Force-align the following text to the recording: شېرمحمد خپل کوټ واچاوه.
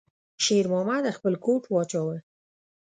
شېرمحمد 0.43 1.03
خپل 1.17 1.33
کوټ 1.45 1.63
واچاوه. 1.69 2.17